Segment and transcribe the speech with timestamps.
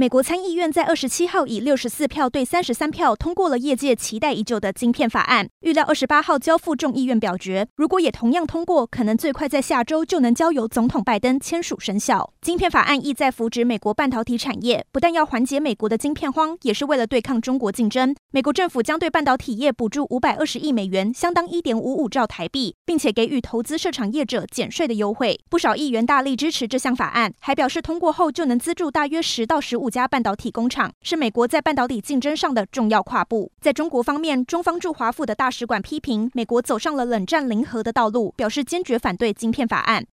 [0.00, 7.68] 美国参议院在二十七号以六十四票对三十三票通过了业界期待已久的晶片法案，预料二十八号交付众议院表决。
[7.76, 12.32] 如果也同样通过，可能最快在下周就能交由总统拜登签署生效。
[12.40, 18.16] 晶片法案意在扶植美国半导体产业，不但要缓解美国的晶片荒，也是为了对抗中国竞争。
[18.30, 25.38] 美国政府将对半导体业补助五百二十亿美元，相当一点五五兆台币，并且给予投资设厂业者减税的优惠。
[25.50, 33.50] 不少议员大力支持这项法案，还表示通过后就能资助大约十到十五家半导体工厂，是美国在半导体竞争上的重要跨步。
[33.60, 40.06] 在中国方面，中方驻华府的大使馆批评美国走上了冷战零和的道路，表示坚决反对晶片法案。